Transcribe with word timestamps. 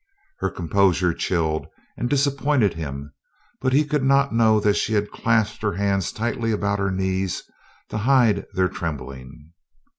Her 0.39 0.49
composure 0.49 1.13
chilled 1.13 1.67
and 1.95 2.09
disappointed 2.09 2.73
him; 2.73 3.13
he 3.71 3.85
could 3.85 4.03
not 4.03 4.33
know 4.33 4.59
that 4.59 4.73
she 4.75 4.93
had 4.95 5.11
clasped 5.11 5.61
her 5.61 5.73
hands 5.73 6.11
tightly 6.11 6.51
about 6.51 6.79
her 6.79 6.89
knee 6.89 7.27
to 7.89 7.97
hide 7.99 8.47
their 8.53 8.67
trembling. 8.67 9.51